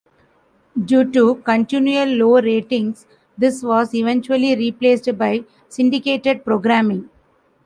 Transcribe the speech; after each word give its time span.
Due 0.83 1.11
to 1.11 1.35
continual 1.45 2.07
low 2.15 2.41
ratings, 2.41 3.05
this 3.37 3.61
was 3.61 3.93
eventually 3.93 4.55
replaced 4.55 5.15
by 5.15 5.45
syndicated 5.69 6.43
programming. 6.43 7.07